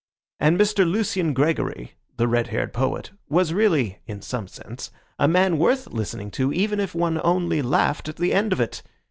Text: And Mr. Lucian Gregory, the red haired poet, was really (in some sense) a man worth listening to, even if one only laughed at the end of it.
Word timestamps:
And 0.39 0.57
Mr. 0.57 0.83
Lucian 0.83 1.31
Gregory, 1.31 1.91
the 2.17 2.27
red 2.27 2.47
haired 2.47 2.73
poet, 2.73 3.11
was 3.29 3.53
really 3.53 3.99
(in 4.07 4.19
some 4.23 4.47
sense) 4.47 4.89
a 5.19 5.27
man 5.27 5.59
worth 5.59 5.85
listening 5.93 6.31
to, 6.31 6.51
even 6.51 6.79
if 6.79 6.95
one 6.95 7.21
only 7.23 7.61
laughed 7.61 8.09
at 8.09 8.15
the 8.15 8.33
end 8.33 8.51
of 8.51 8.59
it. 8.59 8.81